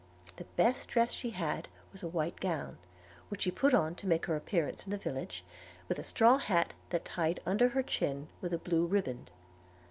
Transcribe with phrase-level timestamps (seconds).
[0.37, 2.79] The best dress she had was a white gown,
[3.29, 5.43] which she put on to make her appearance in the village,
[5.87, 9.29] with a little straw hat tied under her chin with blue ribband.